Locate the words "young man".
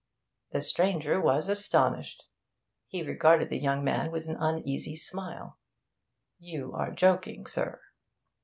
3.59-4.11